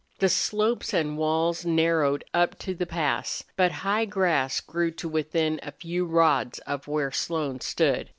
The 0.17 0.29
slopes 0.29 0.95
and 0.95 1.15
walls 1.15 1.63
narrowed 1.63 2.23
up 2.33 2.57
to 2.57 2.73
the 2.73 2.87
pass, 2.87 3.43
but 3.55 3.71
high 3.85 4.05
grass 4.05 4.59
grew 4.59 4.89
to 4.89 5.07
within 5.07 5.59
a 5.61 5.71
few 5.73 6.05
rods 6.05 6.57
of 6.65 6.87
where 6.87 7.11
Slone 7.11 7.59
stood. 7.61 8.09